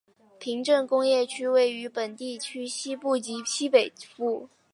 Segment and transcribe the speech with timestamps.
[0.39, 4.49] 平镇工业区位于本地区西部及西北部。